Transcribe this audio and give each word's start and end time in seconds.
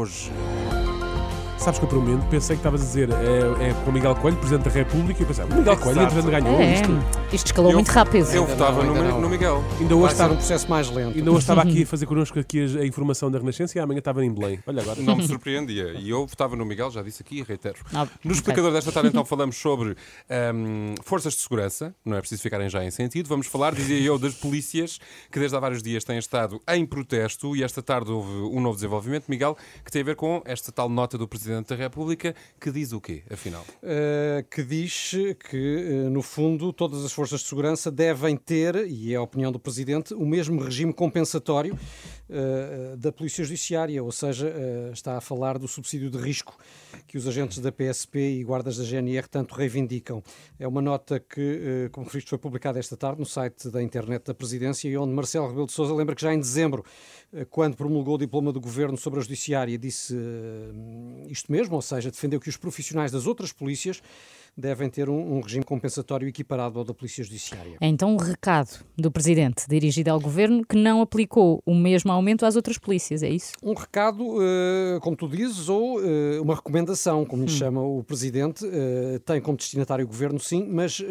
hoje. 0.00 0.49
Sabes 1.60 1.78
que 1.78 1.84
eu 1.84 1.88
por 1.90 1.98
um 1.98 2.00
momento 2.00 2.26
pensei 2.30 2.56
que 2.56 2.60
estavas 2.60 2.80
a 2.80 2.84
dizer 2.84 3.10
é, 3.10 3.68
é 3.68 3.74
com 3.84 3.90
o 3.90 3.92
Miguel 3.92 4.14
Coelho, 4.16 4.36
Presidente 4.38 4.64
da 4.64 4.70
República, 4.70 5.20
e 5.20 5.22
eu 5.22 5.26
pensei, 5.26 5.44
o 5.44 5.54
Miguel 5.54 5.76
Coelho, 5.76 6.00
entretanto, 6.02 6.30
ganhou 6.30 6.58
É, 6.58 6.72
isto. 6.74 6.88
isto 7.34 7.46
escalou 7.48 7.70
Eu- 7.70 7.76
muito 7.76 7.88
rápido. 7.90 8.26
Eu 8.30 8.42
Ainda 8.44 8.54
votava 8.54 8.82
não, 8.82 8.94
no, 8.94 9.20
no 9.20 9.28
Miguel. 9.28 9.62
Ainda 9.78 9.94
hoje, 9.94 10.12
está, 10.12 10.26
um 10.26 10.36
processo 10.36 10.70
mais 10.70 10.88
lento. 10.90 11.18
ainda 11.18 11.30
hoje 11.30 11.40
estava 11.40 11.60
aqui 11.68 11.82
a 11.82 11.86
fazer 11.86 12.06
connosco 12.06 12.38
aqui 12.38 12.60
a, 12.78 12.80
a 12.80 12.86
informação 12.86 13.30
da 13.30 13.38
Renascença 13.38 13.76
e 13.76 13.80
amanhã 13.80 13.98
estava 13.98 14.24
em 14.24 14.32
Belém. 14.32 14.58
Olha 14.66 14.80
agora. 14.80 15.02
Não 15.02 15.16
me 15.16 15.26
surpreendia. 15.26 15.92
E 15.98 16.08
eu 16.08 16.26
votava 16.26 16.56
no 16.56 16.64
Miguel, 16.64 16.90
já 16.90 17.02
disse 17.02 17.22
aqui 17.22 17.40
e 17.40 17.42
reitero. 17.42 17.76
Ah, 17.92 18.06
No 18.24 18.32
explicador 18.32 18.72
desta 18.72 18.90
tarde, 18.90 19.10
então, 19.10 19.24
falamos 19.26 19.56
sobre 19.56 19.96
ahm, 20.30 20.94
forças 21.04 21.34
de 21.34 21.40
segurança. 21.40 21.94
Não 22.06 22.16
é 22.16 22.20
preciso 22.20 22.40
ficarem 22.40 22.70
já 22.70 22.82
em 22.82 22.90
sentido. 22.90 23.28
Vamos 23.28 23.46
falar, 23.46 23.74
dizia 23.74 24.00
eu, 24.00 24.18
das 24.18 24.32
polícias 24.32 24.98
que 25.30 25.38
desde 25.38 25.54
há 25.54 25.60
vários 25.60 25.82
dias 25.82 26.04
têm 26.04 26.16
estado 26.16 26.58
em 26.70 26.86
protesto 26.86 27.54
e 27.54 27.62
esta 27.62 27.82
tarde 27.82 28.10
houve 28.10 28.30
um 28.56 28.60
novo 28.62 28.76
desenvolvimento, 28.76 29.26
Miguel, 29.28 29.58
que 29.84 29.92
tem 29.92 30.00
a 30.00 30.04
ver 30.06 30.16
com 30.16 30.40
esta 30.46 30.72
tal 30.72 30.88
nota 30.88 31.18
do 31.18 31.28
Presidente 31.28 31.49
da 31.68 31.76
República 31.76 32.34
que 32.60 32.70
diz 32.70 32.92
o 32.92 33.00
quê, 33.00 33.22
afinal? 33.30 33.64
Uh, 33.82 34.46
que 34.50 34.62
diz 34.62 35.12
que, 35.48 36.04
uh, 36.06 36.10
no 36.10 36.22
fundo, 36.22 36.72
todas 36.72 37.04
as 37.04 37.12
forças 37.12 37.40
de 37.40 37.48
segurança 37.48 37.90
devem 37.90 38.36
ter, 38.36 38.86
e 38.86 39.12
é 39.12 39.16
a 39.16 39.22
opinião 39.22 39.50
do 39.50 39.58
Presidente, 39.58 40.14
o 40.14 40.24
mesmo 40.26 40.62
regime 40.62 40.92
compensatório 40.92 41.78
uh, 42.30 42.96
da 42.96 43.12
Polícia 43.12 43.44
Judiciária, 43.44 44.02
ou 44.02 44.12
seja, 44.12 44.46
uh, 44.46 44.92
está 44.92 45.16
a 45.16 45.20
falar 45.20 45.58
do 45.58 45.68
subsídio 45.68 46.10
de 46.10 46.18
risco 46.18 46.56
que 47.06 47.18
os 47.18 47.26
agentes 47.26 47.58
da 47.58 47.72
PSP 47.72 48.18
e 48.18 48.44
guardas 48.44 48.76
da 48.76 48.84
GNR 48.84 49.28
tanto 49.28 49.54
reivindicam. 49.54 50.22
É 50.58 50.66
uma 50.66 50.80
nota 50.80 51.20
que, 51.20 51.86
uh, 51.86 51.90
como 51.90 52.06
referido, 52.06 52.30
foi 52.30 52.38
publicada 52.38 52.78
esta 52.78 52.96
tarde 52.96 53.18
no 53.18 53.26
site 53.26 53.68
da 53.68 53.82
internet 53.82 54.24
da 54.24 54.34
Presidência 54.34 54.88
e 54.88 54.96
onde 54.96 55.12
Marcelo 55.12 55.48
Rebelo 55.48 55.66
de 55.66 55.72
Sousa 55.72 55.94
lembra 55.94 56.14
que 56.14 56.22
já 56.22 56.32
em 56.32 56.38
dezembro, 56.38 56.84
quando 57.50 57.76
promulgou 57.76 58.14
o 58.14 58.18
diploma 58.18 58.52
do 58.52 58.60
Governo 58.60 58.96
sobre 58.96 59.20
a 59.20 59.22
Judiciária, 59.22 59.78
disse 59.78 60.16
isto 61.28 61.50
mesmo, 61.50 61.76
ou 61.76 61.82
seja, 61.82 62.10
defendeu 62.10 62.40
que 62.40 62.48
os 62.48 62.56
profissionais 62.56 63.12
das 63.12 63.26
outras 63.26 63.52
polícias 63.52 64.02
devem 64.56 64.88
ter 64.90 65.08
um, 65.08 65.36
um 65.36 65.40
regime 65.40 65.64
compensatório 65.64 66.28
equiparado 66.28 66.78
ao 66.78 66.84
da 66.84 66.92
Polícia 66.92 67.24
Judiciária. 67.24 67.76
É 67.80 67.86
então 67.86 68.12
um 68.12 68.16
recado 68.16 68.84
do 68.96 69.10
Presidente 69.10 69.66
dirigido 69.68 70.10
ao 70.10 70.20
Governo 70.20 70.64
que 70.64 70.76
não 70.76 71.00
aplicou 71.00 71.62
o 71.64 71.74
mesmo 71.74 72.12
aumento 72.20 72.46
às 72.46 72.54
outras 72.54 72.78
polícias, 72.78 73.22
é 73.22 73.28
isso? 73.28 73.52
Um 73.62 73.74
recado, 73.74 74.36
eh, 74.40 74.98
como 75.00 75.16
tu 75.16 75.26
dizes, 75.28 75.68
ou 75.68 76.00
eh, 76.00 76.38
uma 76.40 76.54
recomendação, 76.54 77.24
como 77.24 77.44
lhe 77.44 77.50
chama 77.50 77.82
o 77.82 78.04
Presidente, 78.04 78.64
eh, 78.66 79.18
tem 79.24 79.40
como 79.40 79.56
destinatário 79.56 80.04
o 80.04 80.08
Governo, 80.08 80.38
sim, 80.38 80.66
mas 80.70 81.02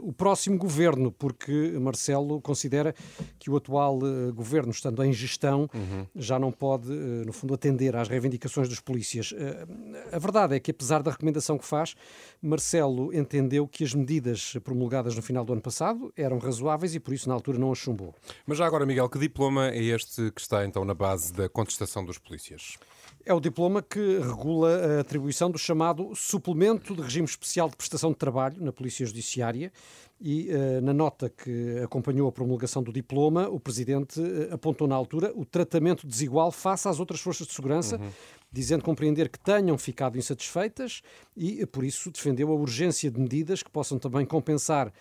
o 0.00 0.12
próximo 0.12 0.56
Governo, 0.58 1.12
porque 1.12 1.52
Marcelo 1.80 2.40
considera 2.40 2.94
que 3.38 3.50
o 3.50 3.56
atual 3.56 3.98
Governo, 4.32 4.70
estando 4.70 5.02
em 5.04 5.12
gestão, 5.12 5.68
já 6.14 6.38
não 6.38 6.50
pode, 6.50 6.88
no 6.88 7.32
fundo, 7.32 7.54
atender 7.54 7.94
às 7.94 8.08
reivindicações 8.08 8.68
dos 8.68 8.80
polícias. 8.80 9.34
A 10.12 10.18
verdade 10.18 10.56
é 10.56 10.60
que, 10.60 10.70
apesar 10.70 11.02
da 11.02 11.10
recomendação 11.10 11.58
que 11.58 11.66
faz, 11.66 11.94
Marcelo 12.40 13.12
entendeu 13.14 13.68
que 13.68 13.84
as 13.84 13.94
medidas 13.94 14.56
promulgadas 14.64 15.14
no 15.14 15.22
final 15.22 15.44
do 15.44 15.52
ano 15.52 15.62
passado 15.62 16.12
eram 16.16 16.38
razoáveis 16.38 16.94
e, 16.94 17.00
por 17.00 17.12
isso, 17.12 17.28
na 17.28 17.34
altura, 17.34 17.58
não 17.58 17.72
as 17.72 17.78
chumbou. 17.78 18.14
Mas 18.46 18.58
já 18.58 18.66
agora, 18.66 18.86
Miguel, 18.86 19.08
que 19.08 19.18
diploma 19.18 19.68
é 19.68 19.82
este 19.82 20.30
que 20.30 20.40
está 20.40 20.53
então 20.62 20.84
na 20.84 20.92
base 20.92 21.32
da 21.32 21.48
contestação 21.48 22.04
dos 22.04 22.18
polícias? 22.18 22.76
É 23.26 23.32
o 23.32 23.40
diploma 23.40 23.80
que 23.80 24.18
regula 24.18 24.98
a 24.98 25.00
atribuição 25.00 25.50
do 25.50 25.58
chamado 25.58 26.14
Suplemento 26.14 26.94
de 26.94 27.00
Regime 27.00 27.24
Especial 27.24 27.70
de 27.70 27.76
Prestação 27.76 28.10
de 28.10 28.16
Trabalho 28.16 28.62
na 28.62 28.70
Polícia 28.70 29.06
Judiciária. 29.06 29.72
E 30.20 30.50
eh, 30.50 30.80
na 30.80 30.92
nota 30.92 31.28
que 31.28 31.78
acompanhou 31.82 32.28
a 32.28 32.32
promulgação 32.32 32.82
do 32.82 32.92
diploma, 32.92 33.48
o 33.48 33.58
Presidente 33.58 34.20
eh, 34.20 34.52
apontou 34.52 34.86
na 34.86 34.94
altura 34.94 35.32
o 35.34 35.44
tratamento 35.44 36.06
desigual 36.06 36.52
face 36.52 36.86
às 36.86 37.00
outras 37.00 37.20
forças 37.20 37.46
de 37.46 37.52
segurança, 37.52 37.98
dizendo 38.52 38.84
compreender 38.84 39.28
que 39.28 39.38
tenham 39.38 39.76
ficado 39.76 40.16
insatisfeitas 40.16 41.02
e, 41.36 41.62
eh, 41.62 41.66
por 41.66 41.82
isso, 41.82 42.10
defendeu 42.10 42.52
a 42.52 42.54
urgência 42.54 43.10
de 43.10 43.18
medidas 43.18 43.62
que 43.62 43.70
possam 43.70 43.98
também 43.98 44.24
compensar 44.24 44.92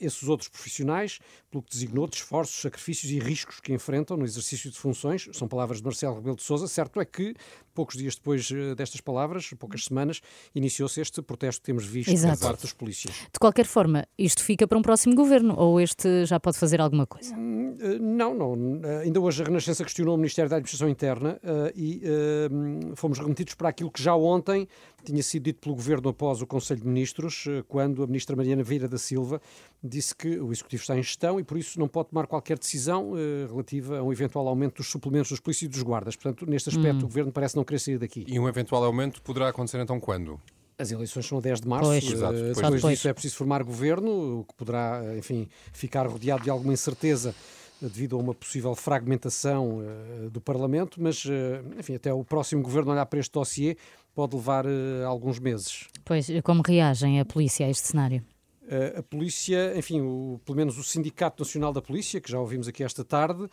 esses 0.00 0.28
outros 0.28 0.48
profissionais 0.48 1.18
pelo 1.50 1.62
que 1.62 1.70
designou 1.70 2.06
de 2.06 2.16
esforços, 2.16 2.60
sacrifícios 2.60 3.10
e 3.12 3.18
riscos 3.18 3.60
que 3.60 3.72
enfrentam 3.72 4.16
no 4.16 4.24
exercício 4.24 4.70
de 4.70 4.78
funções. 4.78 5.28
São 5.32 5.48
palavras 5.48 5.78
de 5.78 5.84
Marcelo 5.84 6.16
Rebelo 6.16 6.36
de 6.36 6.42
Sousa. 6.42 6.66
Certo 6.68 7.00
é 7.00 7.04
que, 7.04 7.34
poucos 7.74 7.96
dias 7.96 8.14
depois 8.16 8.50
eh, 8.50 8.74
destas 8.74 9.00
palavras, 9.00 9.50
poucas 9.58 9.84
semanas, 9.84 10.20
iniciou-se 10.54 11.00
este 11.00 11.22
protesto 11.22 11.60
que 11.62 11.66
temos 11.66 11.84
visto 11.86 12.10
Exato. 12.12 12.38
por 12.38 12.46
parte 12.48 12.62
dos 12.62 12.72
polícias. 12.72 13.14
De 13.32 13.38
qualquer 13.40 13.66
forma, 13.66 14.06
isto 14.18 14.42
fica 14.42 14.66
para 14.66 14.78
um 14.78 14.82
próximo 14.82 15.14
Governo 15.14 15.54
ou 15.56 15.80
este 15.80 16.24
já 16.26 16.38
pode 16.38 16.58
fazer 16.58 16.80
alguma 16.80 17.06
coisa? 17.06 17.34
Eh, 17.34 17.98
Não, 18.00 18.34
não. 18.34 18.80
Eh, 18.84 19.02
Ainda 19.04 19.20
hoje 19.20 19.42
a 19.42 19.46
Renascença 19.46 19.84
questionou 19.84 20.14
o 20.14 20.18
Ministério 20.18 20.50
da 20.50 20.56
Administração 20.56 20.88
Interna 20.88 21.38
eh, 21.42 21.72
e 21.76 22.00
eh, 22.04 22.48
fomos 22.96 23.18
remetidos 23.18 23.54
para 23.54 23.68
aquilo 23.68 23.90
que 23.90 24.02
já 24.02 24.14
ontem 24.14 24.68
tinha 25.04 25.22
sido 25.22 25.44
dito 25.44 25.60
pelo 25.60 25.74
Governo 25.76 26.08
após 26.10 26.42
o 26.42 26.46
Conselho 26.46 26.80
de 26.80 26.86
Ministros, 26.86 27.44
eh, 27.48 27.62
quando 27.68 28.02
a 28.02 28.06
Ministra 28.06 28.34
Mariana 28.36 28.62
Vieira 28.62 28.88
da 28.88 28.98
Silva 28.98 29.40
disse 29.82 30.14
que 30.14 30.38
o 30.40 30.50
Executivo 30.52 30.82
está 30.82 30.98
em 30.98 31.02
gestão 31.02 31.38
e 31.38 31.44
por 31.44 31.56
isso 31.56 31.78
não 31.78 31.86
pode 31.86 32.08
tomar 32.10 32.26
qualquer 32.26 32.58
decisão 32.58 33.12
eh, 33.16 33.46
relativa 33.48 33.98
a 33.98 34.02
um 34.02 34.12
eventual 34.12 34.48
aumento 34.48 34.76
dos 34.78 34.88
suplementos 34.90 35.30
dos 35.30 35.40
polícias 35.40 35.68
e 35.68 35.72
dos 35.72 35.82
guardas. 35.82 36.16
Portanto, 36.16 36.48
neste 36.50 36.68
aspecto, 36.68 37.04
o 37.04 37.08
Governo 37.08 37.30
parece 37.32 37.56
não 37.56 37.64
querer 37.64 37.78
sair 37.78 37.98
daqui. 37.98 38.24
E 38.26 38.38
um 38.40 38.48
eventual 38.48 38.82
aumento 38.84 39.22
poderá 39.22 39.48
acontecer 39.48 39.78
então 39.80 40.00
quando? 40.00 40.40
As 40.76 40.90
eleições 40.92 41.26
são 41.26 41.38
a 41.38 41.40
10 41.40 41.60
de 41.60 41.68
março. 41.68 41.90
Pois. 41.90 42.04
eh, 42.04 42.12
Exato, 42.12 42.32
depois 42.34 42.70
depois 42.74 42.94
disso. 42.96 43.08
é 43.08 43.12
preciso 43.12 43.36
formar 43.36 43.62
governo, 43.62 44.40
o 44.40 44.44
que 44.44 44.54
poderá, 44.54 45.00
eh, 45.04 45.18
enfim, 45.18 45.48
ficar 45.72 46.06
rodeado 46.06 46.42
de 46.44 46.50
alguma 46.50 46.72
incerteza 46.72 47.34
eh, 47.82 47.86
devido 47.86 48.16
a 48.16 48.18
uma 48.20 48.34
possível 48.34 48.74
fragmentação 48.74 49.80
eh, 49.82 50.28
do 50.30 50.40
Parlamento, 50.40 51.00
mas, 51.02 51.24
eh, 51.28 51.62
enfim, 51.78 51.94
até 51.94 52.12
o 52.12 52.24
próximo 52.24 52.62
governo 52.62 52.92
olhar 52.92 53.06
para 53.06 53.18
este 53.18 53.32
dossiê 53.32 53.76
pode 54.14 54.34
levar 54.36 54.66
eh, 54.66 55.04
alguns 55.04 55.38
meses. 55.38 55.86
Pois, 56.04 56.28
como 56.44 56.62
reagem 56.66 57.20
a 57.20 57.24
polícia 57.24 57.66
a 57.66 57.70
este 57.70 57.86
cenário? 57.88 58.22
Eh, 58.70 58.98
A 58.98 59.02
polícia, 59.02 59.72
enfim, 59.76 60.00
o- 60.02 60.38
pelo 60.44 60.56
menos 60.56 60.76
o 60.78 60.84
Sindicato 60.84 61.42
Nacional 61.42 61.72
da 61.72 61.80
Polícia, 61.80 62.20
que 62.20 62.30
já 62.30 62.38
ouvimos 62.38 62.68
aqui 62.68 62.84
esta 62.84 63.02
tarde, 63.04 63.48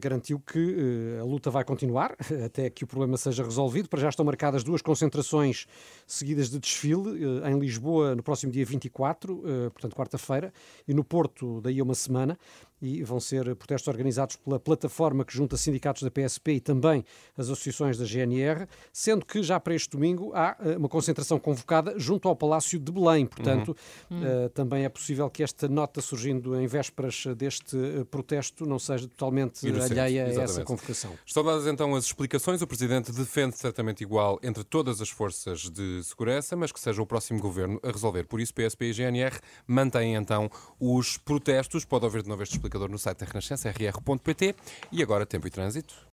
garantiu 0.00 0.38
que 0.40 0.58
eh, 0.58 1.20
a 1.20 1.24
luta 1.24 1.50
vai 1.50 1.64
continuar 1.64 2.16
até 2.44 2.68
que 2.68 2.84
o 2.84 2.86
problema 2.86 3.16
seja 3.16 3.42
resolvido. 3.42 3.88
Para 3.88 4.00
já 4.00 4.08
estão 4.08 4.24
marcadas 4.24 4.62
duas 4.62 4.82
concentrações 4.82 5.66
seguidas 6.06 6.50
de 6.50 6.58
desfile 6.58 7.24
eh, 7.42 7.50
em 7.50 7.58
Lisboa 7.58 8.14
no 8.14 8.22
próximo 8.22 8.52
dia 8.52 8.64
24, 8.64 9.42
eh, 9.44 9.70
portanto 9.70 9.96
quarta-feira, 9.96 10.52
e 10.86 10.94
no 10.94 11.04
Porto 11.04 11.60
daí 11.60 11.80
a 11.80 11.82
uma 11.82 11.94
semana. 11.94 12.38
E 12.82 13.02
vão 13.02 13.20
ser 13.20 13.54
protestos 13.56 13.88
organizados 13.88 14.36
pela 14.36 14.58
plataforma 14.58 15.22
que 15.22 15.34
junta 15.34 15.54
sindicatos 15.58 16.02
da 16.02 16.10
PSP 16.10 16.52
e 16.52 16.60
também 16.60 17.04
as 17.36 17.50
associações 17.50 17.98
da 17.98 18.06
GNR, 18.06 18.66
sendo 18.90 19.26
que 19.26 19.42
já 19.42 19.60
para 19.60 19.74
este 19.74 19.90
domingo 19.90 20.32
há 20.34 20.56
eh, 20.60 20.78
uma 20.78 20.88
concentração 20.88 21.38
convocada 21.38 21.94
junto 21.98 22.26
ao 22.26 22.34
Palácio 22.34 22.78
de 22.78 22.90
Belém. 22.90 23.26
Portanto, 23.26 23.76
eh, 24.10 24.48
também 24.54 24.84
é 24.84 24.88
possível 24.88 25.28
que 25.28 25.42
esta 25.42 25.68
nota 25.68 26.00
surgindo 26.00 26.58
em 26.58 26.66
vésperas 26.66 27.24
deste 27.36 27.76
eh, 27.76 28.04
protesto 28.04 28.64
não 28.64 28.78
seja 28.78 29.06
totalmente 29.06 29.69
alheia 29.78 30.24
a 30.24 30.28
essa 30.28 30.42
exatamente. 30.42 30.66
convocação. 30.66 31.18
Estão 31.24 31.44
dadas 31.44 31.66
então 31.66 31.94
as 31.94 32.04
explicações. 32.04 32.62
O 32.62 32.66
Presidente 32.66 33.12
defende 33.12 33.56
tratamento 33.56 34.02
igual 34.02 34.38
entre 34.42 34.64
todas 34.64 35.00
as 35.00 35.08
forças 35.08 35.68
de 35.68 36.02
segurança, 36.04 36.56
mas 36.56 36.72
que 36.72 36.80
seja 36.80 37.00
o 37.02 37.06
próximo 37.06 37.40
governo 37.40 37.80
a 37.82 37.90
resolver. 37.90 38.24
Por 38.24 38.40
isso, 38.40 38.54
PSP 38.54 38.86
e 38.86 38.92
GNR 38.92 39.38
mantêm 39.66 40.14
então 40.14 40.50
os 40.78 41.16
protestos. 41.16 41.84
Pode 41.84 42.04
ouvir 42.04 42.22
de 42.22 42.28
novo 42.28 42.42
este 42.42 42.54
explicador 42.54 42.88
no 42.88 42.98
site 42.98 43.18
da 43.18 43.26
Renascença, 43.26 43.70
rr.pt. 43.70 44.54
E 44.90 45.02
agora, 45.02 45.26
tempo 45.26 45.46
e 45.46 45.50
trânsito. 45.50 46.08